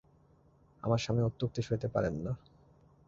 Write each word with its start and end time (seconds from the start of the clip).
আমার 0.83 0.99
স্বামী 0.99 1.21
অত্যুক্তি 1.21 1.61
সইতে 1.61 1.87
পারেন 1.87 2.15
না। 2.25 2.31